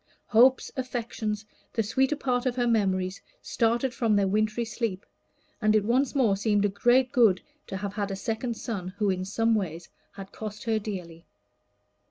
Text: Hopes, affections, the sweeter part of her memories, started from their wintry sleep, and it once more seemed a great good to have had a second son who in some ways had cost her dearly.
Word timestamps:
Hopes, 0.25 0.71
affections, 0.75 1.45
the 1.73 1.83
sweeter 1.83 2.15
part 2.15 2.47
of 2.47 2.55
her 2.55 2.65
memories, 2.65 3.21
started 3.39 3.93
from 3.93 4.15
their 4.15 4.27
wintry 4.27 4.65
sleep, 4.65 5.05
and 5.61 5.75
it 5.75 5.85
once 5.85 6.15
more 6.15 6.35
seemed 6.35 6.65
a 6.65 6.69
great 6.69 7.11
good 7.11 7.39
to 7.67 7.77
have 7.77 7.93
had 7.93 8.09
a 8.09 8.15
second 8.15 8.57
son 8.57 8.87
who 8.97 9.11
in 9.11 9.23
some 9.25 9.53
ways 9.53 9.89
had 10.13 10.31
cost 10.31 10.63
her 10.63 10.79
dearly. 10.79 11.27